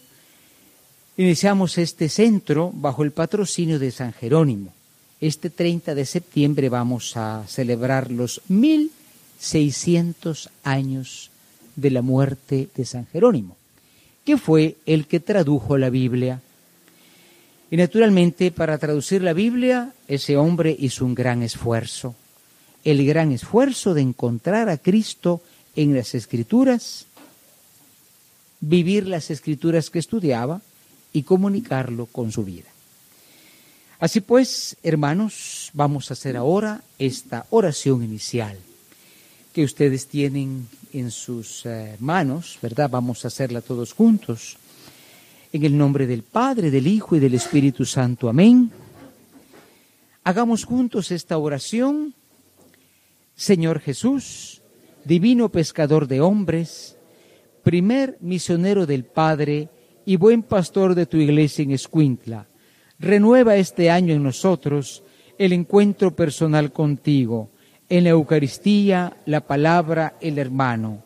iniciamos 1.18 1.78
este 1.78 2.10
centro 2.10 2.72
bajo 2.74 3.04
el 3.04 3.12
patrocinio 3.12 3.78
de 3.80 3.92
San 3.92 4.14
Jerónimo. 4.14 4.74
Este 5.22 5.50
30 5.50 5.96
de 5.96 6.06
septiembre 6.06 6.70
vamos 6.70 7.18
a 7.18 7.44
celebrar 7.48 8.10
los 8.10 8.42
1600 8.48 10.50
años 10.64 11.30
de 11.76 11.92
la 11.92 12.02
muerte 12.02 12.70
de 12.76 12.86
San 12.86 13.06
Jerónimo, 13.08 13.58
que 14.26 14.38
fue 14.38 14.78
el 14.86 15.08
que 15.08 15.20
tradujo 15.20 15.78
la 15.78 15.90
Biblia. 15.90 16.40
Y 17.70 17.76
naturalmente 17.78 18.52
para 18.52 18.78
traducir 18.78 19.22
la 19.22 19.34
Biblia 19.34 19.94
ese 20.08 20.38
hombre 20.38 20.76
hizo 20.78 21.06
un 21.06 21.16
gran 21.16 21.44
esfuerzo, 21.44 22.16
el 22.84 23.06
gran 23.06 23.32
esfuerzo 23.32 23.94
de 23.94 24.02
encontrar 24.02 24.70
a 24.70 24.78
Cristo 24.78 25.42
en 25.76 25.94
las 25.94 26.16
escrituras, 26.16 27.06
vivir 28.62 29.08
las 29.08 29.32
escrituras 29.32 29.90
que 29.90 30.00
estudiaba 30.00 30.62
y 31.14 31.24
comunicarlo 31.24 32.06
con 32.06 32.32
su 32.32 32.44
vida. 32.44 32.70
Así 34.00 34.22
pues, 34.22 34.78
hermanos, 34.82 35.72
vamos 35.74 36.10
a 36.10 36.14
hacer 36.14 36.38
ahora 36.38 36.82
esta 36.98 37.46
oración 37.50 38.04
inicial 38.04 38.58
que 39.54 39.64
ustedes 39.64 40.08
tienen 40.08 40.68
en 40.94 41.12
sus 41.12 41.66
eh, 41.66 41.98
manos, 42.00 42.58
¿verdad? 42.62 42.90
Vamos 42.90 43.26
a 43.26 43.28
hacerla 43.28 43.62
todos 43.62 43.94
juntos. 43.94 44.58
En 45.52 45.66
el 45.66 45.78
nombre 45.78 46.06
del 46.06 46.24
Padre, 46.24 46.72
del 46.72 46.88
Hijo 46.88 47.16
y 47.16 47.20
del 47.20 47.34
Espíritu 47.34 47.84
Santo. 47.84 48.30
Amén. 48.30 48.72
Hagamos 50.24 50.64
juntos 50.64 51.12
esta 51.12 51.38
oración. 51.38 52.14
Señor 53.36 53.80
Jesús, 53.80 54.62
divino 55.04 55.50
pescador 55.50 56.08
de 56.08 56.22
hombres, 56.22 56.96
primer 57.70 58.18
misionero 58.22 58.88
del 58.88 59.04
Padre 59.04 59.70
y 60.04 60.16
buen 60.16 60.42
pastor 60.42 60.96
de 60.96 61.06
tu 61.06 61.18
iglesia 61.18 61.62
en 61.62 61.70
Escuintla 61.70 62.48
Renueva 62.98 63.58
este 63.58 63.92
año 63.92 64.16
en 64.16 64.24
nosotros 64.24 65.04
el 65.38 65.54
encuentro 65.54 66.16
personal 66.16 66.74
contigo, 66.74 67.52
en 67.88 68.06
la 68.06 68.10
Eucaristía, 68.10 69.18
la 69.28 69.42
palabra, 69.42 70.18
el 70.20 70.40
hermano. 70.40 71.04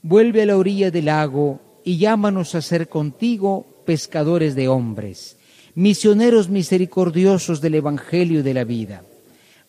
Vuelve 0.00 0.42
a 0.42 0.46
la 0.46 0.56
orilla 0.56 0.92
del 0.92 1.06
lago 1.06 1.80
y 1.82 1.98
llámanos 1.98 2.54
a 2.54 2.62
ser 2.62 2.88
contigo 2.88 3.82
pescadores 3.84 4.54
de 4.54 4.68
hombres, 4.68 5.36
misioneros 5.74 6.48
misericordiosos 6.48 7.60
del 7.60 7.74
Evangelio 7.74 8.44
de 8.44 8.54
la 8.54 8.62
vida. 8.62 9.02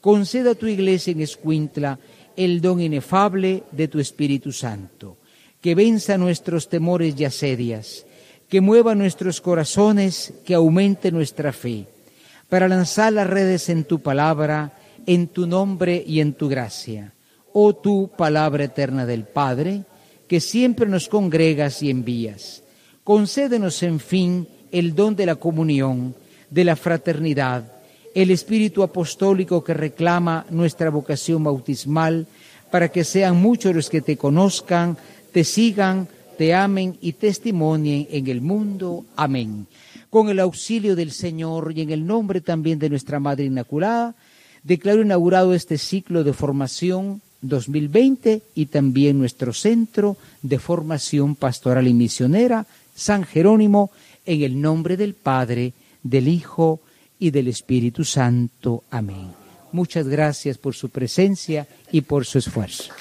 Conceda 0.02 0.52
a 0.52 0.56
tu 0.56 0.68
iglesia 0.68 1.14
en 1.14 1.22
Escuintla 1.22 1.98
el 2.36 2.62
don 2.62 2.80
inefable 2.80 3.64
de 3.72 3.88
tu 3.88 4.00
Espíritu 4.00 4.52
Santo, 4.52 5.18
que 5.62 5.76
venza 5.76 6.18
nuestros 6.18 6.70
temores 6.70 7.16
y 7.18 7.26
asedias 7.26 8.06
que 8.50 8.62
mueva 8.62 8.96
nuestros 8.96 9.42
corazones, 9.42 10.34
que 10.46 10.54
aumente 10.54 11.12
nuestra 11.12 11.52
fe, 11.52 11.86
para 12.50 12.68
lanzar 12.68 13.12
las 13.14 13.28
redes 13.28 13.70
en 13.70 13.84
tu 13.84 14.00
palabra, 14.00 14.74
en 15.06 15.28
tu 15.28 15.48
nombre 15.48 16.04
y 16.06 16.22
en 16.22 16.34
tu 16.34 16.48
gracia. 16.48 17.14
oh 17.54 17.74
tú, 17.74 18.10
palabra 18.16 18.66
eterna 18.66 19.06
del 19.06 19.24
Padre, 19.24 19.84
que 20.28 20.40
siempre 20.40 20.88
nos 20.88 21.08
congregas 21.08 21.82
y 21.82 21.90
envías. 21.90 22.64
Concédenos, 23.04 23.82
en 23.84 24.00
fin, 24.00 24.48
el 24.72 24.94
don 24.94 25.16
de 25.16 25.26
la 25.26 25.36
comunión, 25.36 26.14
de 26.50 26.64
la 26.64 26.76
fraternidad, 26.76 27.72
el 28.14 28.32
espíritu 28.32 28.84
apostólico 28.84 29.64
que 29.64 29.74
reclama 29.74 30.46
nuestra 30.50 30.90
vocación 30.90 31.44
bautismal, 31.44 32.28
para 32.70 32.90
que 32.90 33.04
sean 33.04 33.38
muchos 33.38 33.74
los 33.74 33.90
que 33.90 34.02
te 34.02 34.18
conozcan, 34.18 34.98
te 35.32 35.44
sigan, 35.44 36.08
te 36.38 36.54
amen 36.54 36.98
y 37.02 37.14
testimonien 37.14 38.08
en 38.12 38.28
el 38.28 38.42
mundo. 38.42 39.06
Amén. 39.16 39.68
Con 40.10 40.30
el 40.30 40.40
auxilio 40.40 40.96
del 40.96 41.12
Señor 41.12 41.74
y 41.76 41.82
en 41.82 41.92
el 41.92 42.06
nombre 42.06 42.42
también 42.42 42.80
de 42.80 42.90
nuestra 42.90 43.20
Madre 43.20 43.46
Inmaculada, 43.46 44.16
declaro 44.64 45.02
inaugurado 45.02 45.54
este 45.54 45.78
ciclo 45.78 46.24
de 46.24 46.34
formación 46.34 47.22
2020 47.42 48.42
y 48.56 48.66
también 48.68 49.20
nuestro 49.20 49.54
Centro 49.54 50.18
de 50.42 50.60
Formación 50.60 51.36
Pastoral 51.36 51.88
y 51.88 51.94
Misionera, 51.94 52.66
San 52.96 53.24
Jerónimo, 53.24 53.92
en 54.26 54.42
el 54.44 54.60
nombre 54.60 54.98
del 54.98 55.14
Padre, 55.14 55.74
del 56.04 56.28
Hijo 56.28 56.82
y 57.20 57.32
del 57.32 57.48
Espíritu 57.48 58.04
Santo. 58.04 58.84
Amén. 58.92 59.28
Muchas 59.72 60.08
gracias 60.08 60.58
por 60.58 60.76
su 60.76 60.90
presencia 60.90 61.68
y 61.92 62.02
por 62.02 62.26
su 62.26 62.38
esfuerzo. 62.38 62.94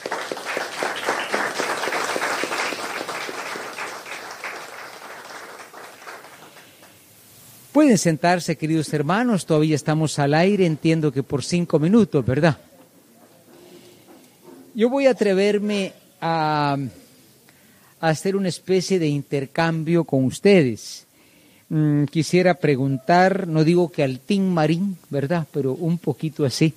Pueden 7.77 7.99
sentarse, 7.99 8.57
queridos 8.57 8.91
hermanos, 8.95 9.45
todavía 9.45 9.75
estamos 9.75 10.19
al 10.19 10.33
aire, 10.33 10.65
entiendo 10.65 11.13
que 11.13 11.23
por 11.23 11.45
cinco 11.45 11.79
minutos, 11.79 12.25
¿verdad? 12.25 12.57
Yo 14.75 14.89
voy 14.89 15.07
a 15.07 15.11
atreverme 15.11 15.93
a, 16.19 16.79
hacer 18.01 18.35
una 18.35 18.49
especie 18.49 18.99
de 18.99 19.09
intercambio 19.09 20.05
con 20.05 20.25
ustedes. 20.25 21.05
Mm, 21.69 22.05
quisiera 22.05 22.55
preguntar, 22.55 23.47
no 23.47 23.63
digo 23.63 23.93
que 23.93 24.03
al 24.03 24.21
Tim 24.21 24.49
Marín, 24.49 24.97
¿verdad? 25.11 25.47
Pero 25.53 25.75
un 25.75 25.99
poquito 25.99 26.47
así. 26.47 26.73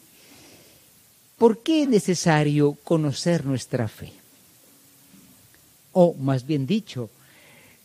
¿Por 1.38 1.64
qué 1.64 1.84
es 1.84 1.88
necesario 1.88 2.74
conocer 2.84 3.46
nuestra 3.46 3.88
fe? 3.88 4.12
O 5.94 6.14
más 6.16 6.46
bien 6.46 6.68
dicho, 6.68 7.10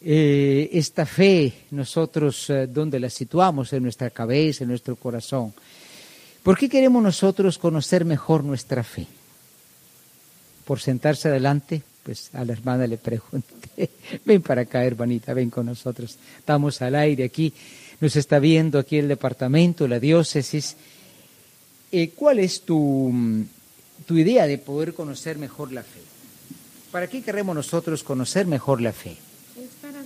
eh, 0.07 0.69
esta 0.73 1.07
fe, 1.07 1.51
nosotros, 1.71 2.51
eh, 2.51 2.67
¿dónde 2.67 3.01
la 3.01 3.09
situamos? 3.09 3.73
En 3.73 3.85
nuestra 3.85 4.11
cabeza, 4.11 4.63
en 4.63 4.69
nuestro 4.69 4.97
corazón. 4.97 5.55
¿Por 6.43 6.59
qué 6.59 6.69
queremos 6.69 7.03
nosotros 7.03 7.57
conocer 7.57 8.05
mejor 8.05 8.45
nuestra 8.45 8.85
fe? 8.85 9.07
Por 10.67 10.79
sentarse 10.79 11.29
adelante, 11.29 11.81
pues 12.03 12.29
a 12.35 12.45
la 12.45 12.53
hermana 12.53 12.87
le 12.87 12.99
pregunté, 12.99 13.89
ven 14.27 14.43
para 14.43 14.63
acá, 14.63 14.85
hermanita, 14.85 15.33
ven 15.33 15.49
con 15.49 15.65
nosotros. 15.65 16.19
Estamos 16.39 16.83
al 16.83 16.97
aire 16.97 17.25
aquí, 17.25 17.55
nos 17.99 18.15
está 18.17 18.39
viendo 18.39 18.79
aquí 18.79 18.99
el 18.99 19.09
departamento, 19.09 19.89
la 19.89 19.99
diócesis. 19.99 20.77
Eh, 21.91 22.11
¿Cuál 22.11 22.41
es 22.41 22.61
tu, 22.61 23.11
tu 24.05 24.19
idea 24.19 24.47
de 24.47 24.59
poder 24.59 24.93
conocer 24.93 25.39
mejor 25.39 25.73
la 25.73 25.83
fe? 25.83 26.01
¿Para 26.93 27.07
qué 27.07 27.23
queremos 27.23 27.57
nosotros 27.57 28.03
conocer 28.03 28.47
mejor 28.47 28.83
la 28.83 28.93
fe? 28.93 29.17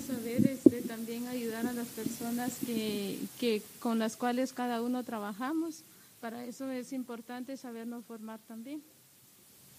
saber 0.09 0.47
este, 0.47 0.83
también 0.83 1.26
ayudar 1.26 1.67
a 1.67 1.73
las 1.73 1.87
personas 2.28 2.52
que, 2.66 3.18
que, 3.40 3.62
con 3.80 3.99
las 3.99 4.16
cuales 4.16 4.52
cada 4.52 4.82
uno 4.82 5.02
trabajamos. 5.02 5.82
Para 6.20 6.44
eso 6.44 6.70
es 6.70 6.92
importante 6.92 7.56
sabernos 7.56 8.04
formar 8.04 8.38
también. 8.47 8.82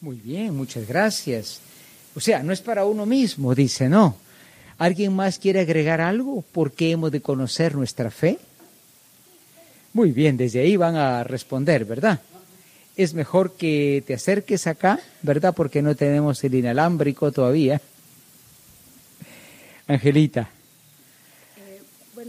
Muy 0.01 0.15
bien, 0.15 0.55
muchas 0.55 0.87
gracias. 0.87 1.59
O 2.15 2.19
sea, 2.19 2.41
no 2.41 2.51
es 2.51 2.61
para 2.61 2.85
uno 2.85 3.05
mismo, 3.05 3.53
dice, 3.53 3.87
no. 3.87 4.15
¿Alguien 4.77 5.13
más 5.13 5.37
quiere 5.37 5.59
agregar 5.59 6.01
algo? 6.01 6.41
¿Por 6.41 6.71
qué 6.71 6.91
hemos 6.91 7.11
de 7.11 7.21
conocer 7.21 7.75
nuestra 7.75 8.09
fe? 8.09 8.39
Muy 9.93 10.11
bien, 10.11 10.37
desde 10.37 10.61
ahí 10.61 10.75
van 10.77 10.95
a 10.95 11.23
responder, 11.23 11.85
¿verdad? 11.85 12.19
Es 12.95 13.13
mejor 13.13 13.53
que 13.57 14.03
te 14.07 14.13
acerques 14.13 14.65
acá, 14.65 14.99
¿verdad? 15.21 15.53
Porque 15.53 15.81
no 15.81 15.95
tenemos 15.95 16.43
el 16.43 16.55
inalámbrico 16.55 17.31
todavía. 17.31 17.81
Angelita. 19.87 20.49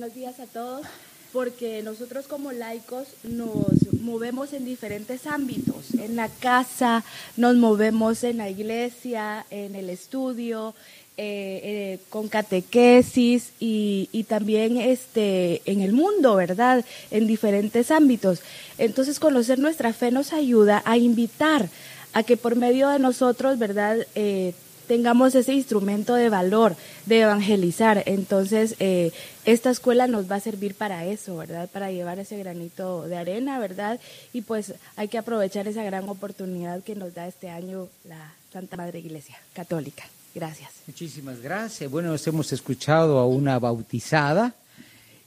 Buenos 0.00 0.16
días 0.16 0.40
a 0.40 0.46
todos, 0.46 0.86
porque 1.30 1.82
nosotros 1.82 2.26
como 2.26 2.52
laicos 2.52 3.08
nos 3.22 3.92
movemos 4.00 4.54
en 4.54 4.64
diferentes 4.64 5.26
ámbitos. 5.26 5.92
En 5.92 6.16
la 6.16 6.30
casa, 6.30 7.04
nos 7.36 7.56
movemos 7.56 8.24
en 8.24 8.38
la 8.38 8.48
iglesia, 8.48 9.44
en 9.50 9.74
el 9.74 9.90
estudio, 9.90 10.74
eh, 11.18 11.60
eh, 11.62 11.98
con 12.08 12.28
catequesis 12.28 13.52
y, 13.60 14.08
y, 14.10 14.24
también 14.24 14.78
este, 14.78 15.60
en 15.66 15.82
el 15.82 15.92
mundo, 15.92 16.34
¿verdad? 16.34 16.82
En 17.10 17.26
diferentes 17.26 17.90
ámbitos. 17.90 18.40
Entonces, 18.78 19.20
conocer 19.20 19.58
nuestra 19.58 19.92
fe 19.92 20.10
nos 20.10 20.32
ayuda 20.32 20.82
a 20.86 20.96
invitar 20.96 21.68
a 22.14 22.22
que 22.22 22.38
por 22.38 22.56
medio 22.56 22.88
de 22.88 23.00
nosotros, 23.00 23.58
¿verdad? 23.58 23.98
Eh, 24.14 24.54
tengamos 24.90 25.36
ese 25.36 25.52
instrumento 25.52 26.16
de 26.16 26.28
valor, 26.30 26.74
de 27.06 27.20
evangelizar. 27.20 28.02
Entonces, 28.06 28.74
eh, 28.80 29.12
esta 29.44 29.70
escuela 29.70 30.08
nos 30.08 30.28
va 30.28 30.34
a 30.34 30.40
servir 30.40 30.74
para 30.74 31.06
eso, 31.06 31.36
¿verdad? 31.36 31.70
Para 31.70 31.92
llevar 31.92 32.18
ese 32.18 32.36
granito 32.36 33.06
de 33.06 33.16
arena, 33.16 33.60
¿verdad? 33.60 34.00
Y 34.32 34.40
pues 34.42 34.74
hay 34.96 35.06
que 35.06 35.16
aprovechar 35.16 35.68
esa 35.68 35.84
gran 35.84 36.08
oportunidad 36.08 36.82
que 36.82 36.96
nos 36.96 37.14
da 37.14 37.28
este 37.28 37.50
año 37.50 37.86
la 38.02 38.34
Santa 38.52 38.76
Madre 38.76 38.98
Iglesia 38.98 39.38
Católica. 39.52 40.02
Gracias. 40.34 40.72
Muchísimas 40.88 41.40
gracias. 41.40 41.88
Bueno, 41.88 42.08
nos 42.08 42.26
hemos 42.26 42.52
escuchado 42.52 43.20
a 43.20 43.26
una 43.28 43.60
bautizada, 43.60 44.54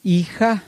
hija, 0.04 0.62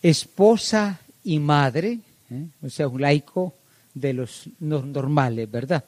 esposa 0.00 1.00
y 1.24 1.40
madre, 1.40 1.98
¿eh? 2.30 2.46
o 2.62 2.70
sea, 2.70 2.86
un 2.86 3.00
laico 3.00 3.52
de 3.94 4.12
los 4.12 4.48
normales, 4.60 5.50
¿verdad? 5.50 5.84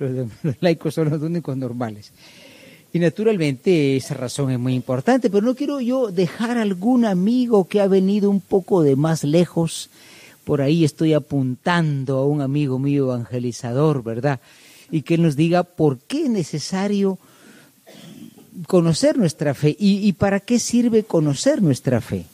Los, 0.00 0.28
laicos 0.60 0.94
son 0.94 1.10
los 1.10 1.22
únicos 1.22 1.56
normales. 1.56 2.12
Y 2.92 2.98
naturalmente 2.98 3.96
esa 3.96 4.14
razón 4.14 4.50
es 4.50 4.58
muy 4.58 4.74
importante, 4.74 5.30
pero 5.30 5.46
no 5.46 5.54
quiero 5.54 5.80
yo 5.80 6.10
dejar 6.10 6.58
algún 6.58 7.04
amigo 7.04 7.68
que 7.68 7.80
ha 7.80 7.86
venido 7.86 8.30
un 8.30 8.40
poco 8.40 8.82
de 8.82 8.96
más 8.96 9.22
lejos. 9.22 9.90
Por 10.44 10.60
ahí 10.60 10.84
estoy 10.84 11.12
apuntando 11.12 12.18
a 12.18 12.26
un 12.26 12.40
amigo 12.40 12.78
mío 12.78 13.04
evangelizador, 13.04 14.02
¿verdad? 14.02 14.40
Y 14.90 15.02
que 15.02 15.18
nos 15.18 15.36
diga 15.36 15.62
por 15.62 15.98
qué 15.98 16.24
es 16.24 16.30
necesario 16.30 17.18
conocer 18.66 19.16
nuestra 19.16 19.54
fe 19.54 19.76
y 19.78 20.12
para 20.14 20.40
qué 20.40 20.58
sirve 20.58 21.04
conocer 21.04 21.62
nuestra 21.62 22.00
fe. 22.00 22.26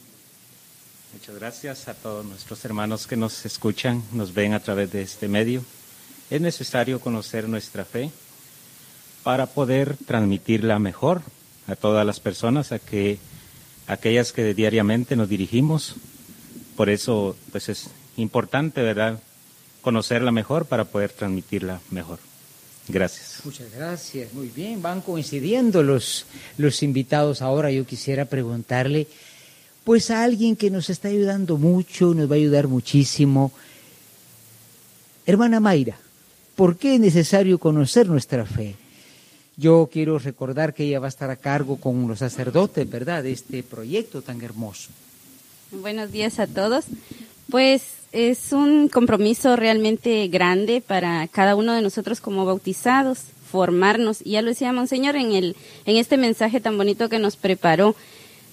Muchas 1.27 1.41
gracias 1.41 1.89
a 1.89 1.95
todos 1.95 2.25
nuestros 2.25 2.65
hermanos 2.65 3.07
que 3.07 3.17
nos 3.17 3.45
escuchan, 3.45 4.01
nos 4.13 4.33
ven 4.33 4.53
a 4.53 4.61
través 4.61 4.93
de 4.93 5.03
este 5.03 5.27
medio. 5.27 5.65
Es 6.31 6.41
necesario 6.41 7.01
conocer 7.01 7.49
nuestra 7.49 7.85
fe 7.85 8.11
para 9.23 9.47
poder 9.47 9.97
transmitirla 10.07 10.79
mejor 10.79 11.23
a 11.67 11.77
todas 11.77 12.07
las 12.07 12.21
personas, 12.21 12.73
a 12.73 12.79
que 12.79 13.19
aquellas 13.87 14.33
que 14.33 14.55
diariamente 14.55 15.17
nos 15.17 15.29
dirigimos. 15.29 15.97
Por 16.77 16.91
eso, 16.91 17.37
pues 17.53 17.69
es 17.69 17.89
importante, 18.17 18.83
¿verdad? 18.83 19.21
Conocerla 19.83 20.33
mejor 20.33 20.67
para 20.67 20.85
poder 20.85 21.13
transmitirla 21.13 21.81
mejor. 21.91 22.19
Gracias. 22.89 23.41
Muchas 23.45 23.73
gracias. 23.73 24.33
Muy 24.33 24.49
bien, 24.49 24.81
van 24.81 25.01
coincidiendo 25.01 25.83
los, 25.83 26.27
los 26.57 26.83
invitados. 26.83 27.43
Ahora 27.43 27.71
yo 27.71 27.85
quisiera 27.85 28.27
preguntarle, 28.27 29.09
pues 29.83 30.11
a 30.11 30.23
alguien 30.23 30.57
que 30.57 30.71
nos 30.71 30.91
está 30.91 31.09
ayudando 31.09 31.57
mucho, 31.57 32.15
nos 32.15 32.31
va 32.31 32.35
a 32.35 32.39
ayudar 32.39 32.69
muchísimo. 32.69 33.53
Hermana 35.27 35.59
Mayra, 35.59 35.99
¿Por 36.57 36.79
qué 36.79 36.95
es 36.95 37.01
necesario 37.01 37.59
conocer 37.59 38.09
nuestra 38.09 38.47
fe? 38.47 38.77
Yo 39.59 39.91
quiero 39.93 40.19
recordar 40.19 40.73
que 40.73 40.85
ella 40.85 41.01
va 41.01 41.07
a 41.07 41.09
estar 41.09 41.29
a 41.29 41.37
cargo 41.37 41.77
con 41.77 42.09
los 42.09 42.21
sacerdotes, 42.21 42.89
¿verdad?, 42.89 43.23
de 43.23 43.33
este 43.33 43.63
proyecto 43.63 44.23
tan 44.23 44.41
hermoso. 44.43 44.89
Buenos 45.71 46.11
días 46.13 46.39
a 46.39 46.47
todos. 46.47 46.87
Pues 47.51 47.83
es 48.13 48.53
un 48.53 48.89
compromiso 48.89 49.55
realmente 49.57 50.29
grande 50.29 50.81
para 50.81 51.29
cada 51.29 51.57
uno 51.57 51.75
de 51.75 51.83
nosotros 51.83 52.23
como 52.23 52.47
bautizados, 52.47 53.25
formarnos. 53.51 54.21
Y 54.25 54.33
ya 54.33 54.43
lo 54.43 54.49
decía 54.49 54.73
Monseñor 54.73 55.17
en, 55.17 55.33
el, 55.33 55.57
en 55.85 55.97
este 55.97 56.17
mensaje 56.17 56.61
tan 56.61 56.79
bonito 56.79 57.11
que 57.11 57.19
nos 57.19 57.37
preparó. 57.37 57.95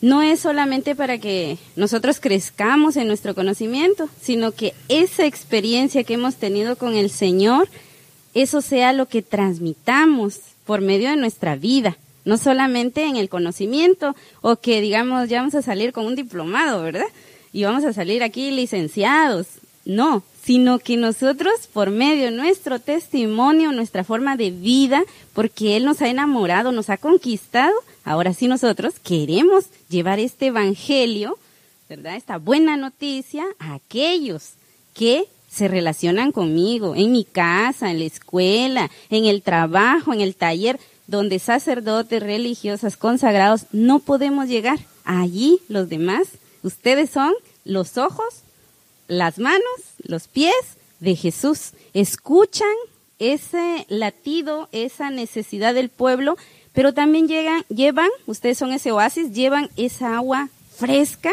No 0.01 0.21
es 0.21 0.41
solamente 0.41 0.95
para 0.95 1.17
que 1.19 1.57
nosotros 1.77 2.19
crezcamos 2.19 2.97
en 2.97 3.07
nuestro 3.07 3.33
conocimiento, 3.33 4.09
sino 4.21 4.51
que 4.51 4.73
esa 4.89 5.25
experiencia 5.25 6.03
que 6.03 6.15
hemos 6.15 6.35
tenido 6.35 6.75
con 6.75 6.95
el 6.95 7.09
Señor, 7.09 7.69
eso 8.33 8.61
sea 8.61 8.93
lo 8.93 9.07
que 9.07 9.21
transmitamos 9.21 10.39
por 10.65 10.81
medio 10.81 11.09
de 11.09 11.17
nuestra 11.17 11.55
vida, 11.55 11.97
no 12.25 12.37
solamente 12.37 13.05
en 13.05 13.17
el 13.17 13.29
conocimiento 13.29 14.15
o 14.41 14.55
que 14.55 14.81
digamos 14.81 15.29
ya 15.29 15.39
vamos 15.39 15.55
a 15.55 15.61
salir 15.61 15.93
con 15.93 16.05
un 16.05 16.15
diplomado, 16.15 16.81
¿verdad? 16.81 17.05
Y 17.51 17.63
vamos 17.63 17.83
a 17.85 17.93
salir 17.93 18.23
aquí 18.23 18.51
licenciados. 18.51 19.47
No, 19.85 20.23
sino 20.43 20.79
que 20.79 20.97
nosotros, 20.97 21.53
por 21.71 21.89
medio 21.89 22.25
de 22.25 22.31
nuestro 22.31 22.79
testimonio, 22.79 23.71
nuestra 23.71 24.03
forma 24.03 24.37
de 24.37 24.51
vida, 24.51 25.03
porque 25.33 25.75
Él 25.75 25.85
nos 25.85 26.01
ha 26.01 26.09
enamorado, 26.09 26.71
nos 26.71 26.89
ha 26.89 26.97
conquistado, 26.97 27.73
ahora 28.03 28.33
sí 28.33 28.47
nosotros 28.47 28.95
queremos 28.99 29.65
llevar 29.89 30.19
este 30.19 30.47
Evangelio, 30.47 31.37
¿verdad? 31.89 32.15
Esta 32.15 32.37
buena 32.37 32.77
noticia 32.77 33.45
a 33.59 33.75
aquellos 33.75 34.53
que 34.93 35.25
se 35.53 35.67
relacionan 35.67 36.31
conmigo, 36.31 36.95
en 36.95 37.11
mi 37.11 37.25
casa, 37.25 37.91
en 37.91 37.99
la 37.99 38.05
escuela, 38.05 38.89
en 39.11 39.25
el 39.25 39.43
trabajo, 39.43 40.11
en 40.11 40.21
el 40.21 40.35
taller, 40.35 40.79
donde 41.05 41.37
sacerdotes, 41.37 42.23
religiosas, 42.23 42.97
consagrados, 42.97 43.65
no 43.71 43.99
podemos 43.99 44.47
llegar. 44.47 44.79
Allí 45.05 45.59
los 45.67 45.89
demás, 45.89 46.27
ustedes 46.63 47.11
son 47.11 47.33
los 47.65 47.99
ojos, 47.99 48.41
las 49.07 49.37
manos, 49.37 49.61
los 49.99 50.27
pies 50.27 50.55
de 50.99 51.15
Jesús. 51.15 51.73
Escuchan 51.93 52.73
ese 53.19 53.85
latido, 53.89 54.69
esa 54.71 55.11
necesidad 55.11 55.75
del 55.75 55.89
pueblo, 55.89 56.35
pero 56.73 56.95
también 56.95 57.27
llegan, 57.27 57.63
llevan, 57.69 58.09
ustedes 58.25 58.57
son 58.57 58.73
ese 58.73 58.91
oasis, 58.91 59.33
llevan 59.33 59.69
esa 59.77 60.15
agua 60.15 60.49
fresca 60.75 61.31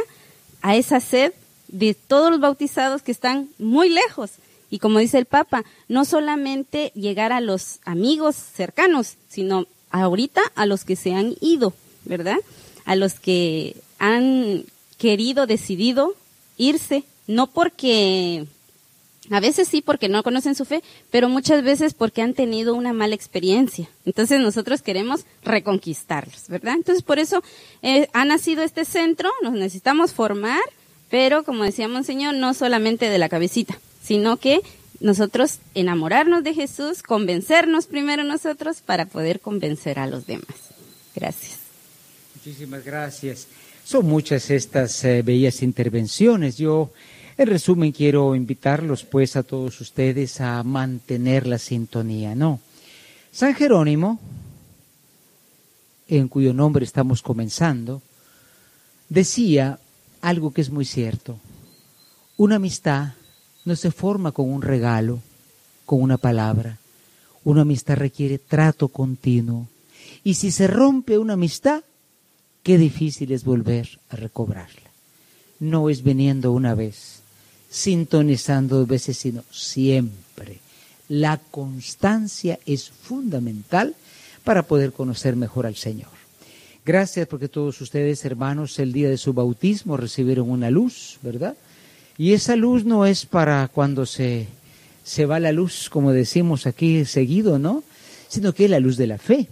a 0.61 0.77
esa 0.77 1.01
sed 1.01 1.33
de 1.73 1.95
todos 1.95 2.31
los 2.31 2.41
bautizados 2.41 3.03
que 3.03 3.13
están 3.13 3.49
muy 3.59 3.89
lejos. 3.89 4.33
Y 4.71 4.79
como 4.79 4.99
dice 4.99 5.19
el 5.19 5.27
Papa, 5.27 5.65
no 5.89 6.05
solamente 6.05 6.93
llegar 6.95 7.33
a 7.33 7.41
los 7.41 7.81
amigos 7.85 8.37
cercanos, 8.37 9.17
sino 9.29 9.67
ahorita 9.91 10.41
a 10.55 10.67
los 10.67 10.85
que 10.85 10.97
se 10.97 11.15
han 11.15 11.35
ido, 11.41 11.75
¿verdad? 12.05 12.39
A 12.85 12.95
los 12.95 13.19
que 13.19 13.77
han 13.99 14.65
querido, 14.97 15.47
decidido 15.47 16.15
irse, 16.57 17.05
no 17.27 17.49
porque, 17.49 18.47
a 19.31 19.41
veces 19.41 19.67
sí 19.67 19.83
porque 19.83 20.09
no 20.09 20.23
conocen 20.23 20.55
su 20.55 20.65
fe, 20.65 20.83
pero 21.11 21.29
muchas 21.29 21.65
veces 21.65 21.95
porque 21.95 22.23
han 22.23 22.35
tenido 22.35 22.75
una 22.75 22.93
mala 22.93 23.15
experiencia. 23.15 23.89
Entonces 24.05 24.41
nosotros 24.41 24.83
queremos 24.83 25.25
reconquistarlos, 25.43 26.49
¿verdad? 26.49 26.75
Entonces 26.75 27.03
por 27.03 27.19
eso 27.19 27.43
eh, 27.83 28.09
ha 28.13 28.25
nacido 28.25 28.63
este 28.63 28.85
centro, 28.85 29.31
nos 29.43 29.55
necesitamos 29.55 30.13
formar, 30.13 30.61
pero 31.11 31.45
como 31.45 31.65
decía 31.65 31.89
Monseñor, 31.89 32.35
no 32.35 32.55
solamente 32.55 33.11
de 33.11 33.19
la 33.19 33.29
cabecita, 33.29 33.79
sino 34.03 34.37
que 34.37 34.61
nosotros 35.01 35.59
enamorarnos 35.75 36.45
de 36.45 36.55
Jesús, 36.55 37.03
convencernos 37.03 37.87
primero 37.87 38.23
nosotros 38.23 38.81
para 38.81 39.07
poder 39.07 39.41
convencer 39.41 39.99
a 39.99 40.07
los 40.07 40.27
demás. 40.27 40.55
Gracias. 41.15 41.59
Muchísimas 42.37 42.85
gracias. 42.85 43.49
Son 43.85 44.07
muchas 44.07 44.51
estas 44.51 45.05
eh, 45.05 45.23
bellas 45.23 45.63
intervenciones. 45.63 46.57
Yo, 46.59 46.93
en 47.37 47.47
resumen, 47.49 47.93
quiero 47.93 48.35
invitarlos 48.35 49.05
pues 49.05 49.37
a 49.37 49.43
todos 49.43 49.81
ustedes 49.81 50.41
a 50.41 50.63
mantener 50.63 51.47
la 51.47 51.59
sintonía, 51.59 52.35
¿no? 52.35 52.61
San 53.33 53.55
Jerónimo, 53.55 54.21
en 56.09 56.29
cuyo 56.29 56.53
nombre 56.53 56.85
estamos 56.85 57.23
comenzando, 57.23 58.03
decía 59.09 59.79
algo 60.21 60.53
que 60.53 60.61
es 60.61 60.71
muy 60.71 60.85
cierto. 60.85 61.39
Una 62.37 62.57
amistad 62.57 63.15
no 63.65 63.77
se 63.77 63.91
forma 63.91 64.33
con 64.33 64.51
un 64.51 64.63
regalo, 64.63 65.21
con 65.87 66.03
una 66.03 66.19
palabra. 66.19 66.79
Una 67.45 67.63
amistad 67.63 67.97
requiere 67.97 68.39
trato 68.39 68.89
continuo. 68.89 69.67
Y 70.25 70.35
si 70.35 70.51
se 70.51 70.67
rompe 70.67 71.19
una 71.19 71.35
amistad, 71.35 71.83
qué 72.63 72.79
difícil 72.79 73.33
es 73.33 73.45
volver 73.45 73.99
a 74.09 74.17
recobrarla. 74.17 74.91
No 75.59 75.91
es 75.91 76.03
viniendo 76.03 76.53
una 76.53 76.75
vez, 76.75 77.21
sintonizando 77.71 78.79
dos 78.79 78.89
veces, 78.89 79.19
sino 79.19 79.45
siempre. 79.51 80.61
La 81.09 81.39
constancia 81.39 82.59
es 82.67 82.91
fundamental 82.91 83.95
para 84.45 84.63
poder 84.63 84.93
conocer 84.93 85.37
mejor 85.37 85.67
al 85.67 85.77
Señor. 85.77 86.20
Gracias 86.85 87.29
porque 87.29 87.49
todos 87.49 87.81
ustedes, 87.81 88.25
hermanos, 88.25 88.79
el 88.79 88.93
día 88.93 89.11
de 89.11 89.19
su 89.19 89.35
bautismo 89.35 89.97
recibieron 89.97 90.51
una 90.51 90.71
luz, 90.71 91.19
¿verdad? 91.23 91.55
Y 92.17 92.33
esa 92.33 92.57
luz 92.57 92.85
no 92.85 93.05
es 93.05 93.27
para 93.27 93.69
cuando 93.69 94.07
se, 94.07 94.47
se 95.05 95.27
va 95.27 95.41
la 95.41 95.53
luz, 95.53 95.91
como 95.91 96.13
decimos 96.13 96.67
aquí 96.67 97.05
seguido, 97.05 97.59
¿no? 97.59 97.83
Sino 98.29 98.55
que 98.55 98.65
es 98.65 98.71
la 98.71 98.81
luz 98.81 98.97
de 98.97 99.07
la 99.07 99.19
fe. 99.19 99.49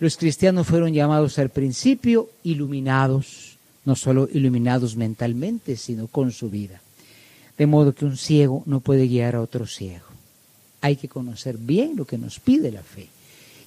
Los 0.00 0.16
cristianos 0.16 0.66
fueron 0.66 0.92
llamados 0.92 1.38
al 1.38 1.50
principio 1.50 2.30
iluminados, 2.42 3.58
no 3.84 3.94
solo 3.94 4.28
iluminados 4.32 4.96
mentalmente, 4.96 5.76
sino 5.76 6.06
con 6.08 6.32
su 6.32 6.50
vida. 6.50 6.80
De 7.58 7.66
modo 7.66 7.94
que 7.94 8.06
un 8.06 8.16
ciego 8.16 8.62
no 8.66 8.80
puede 8.80 9.06
guiar 9.06 9.36
a 9.36 9.42
otro 9.42 9.66
ciego. 9.66 10.06
Hay 10.80 10.96
que 10.96 11.08
conocer 11.08 11.58
bien 11.58 11.96
lo 11.96 12.06
que 12.06 12.18
nos 12.18 12.40
pide 12.40 12.72
la 12.72 12.82
fe 12.82 13.08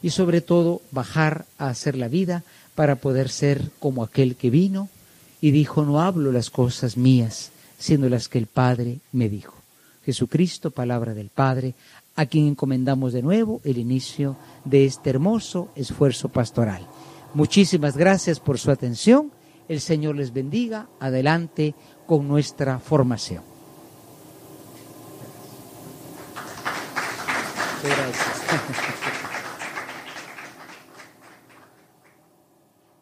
y 0.02 0.10
sobre 0.10 0.42
todo 0.42 0.82
bajar 0.92 1.46
a 1.58 1.70
hacer 1.70 1.96
la 1.96 2.08
vida 2.08 2.44
para 2.76 2.96
poder 2.96 3.30
ser 3.30 3.72
como 3.80 4.04
aquel 4.04 4.36
que 4.36 4.50
vino 4.50 4.90
y 5.42 5.52
dijo, 5.52 5.84
no 5.84 6.02
hablo 6.02 6.32
las 6.32 6.50
cosas 6.50 6.98
mías, 6.98 7.52
siendo 7.78 8.10
las 8.10 8.30
que 8.30 8.38
el 8.38 8.48
Padre 8.48 9.00
me 9.12 9.30
dijo. 9.30 9.56
Jesucristo, 10.06 10.72
palabra 10.72 11.14
del 11.14 11.30
Padre, 11.30 11.76
a 12.16 12.26
quien 12.26 12.48
encomendamos 12.48 13.14
de 13.14 13.22
nuevo 13.22 13.62
el 13.64 13.78
inicio 13.78 14.36
de 14.66 14.86
este 14.86 15.10
hermoso 15.10 15.70
esfuerzo 15.76 16.30
pastoral. 16.30 16.88
Muchísimas 17.34 17.98
gracias 17.98 18.40
por 18.40 18.60
su 18.60 18.72
atención. 18.72 19.32
El 19.68 19.82
Señor 19.82 20.16
les 20.16 20.34
bendiga. 20.34 20.88
Adelante 21.00 21.74
con 22.06 22.28
nuestra 22.28 22.80
formación. 22.80 23.44
Gracias. 27.84 28.43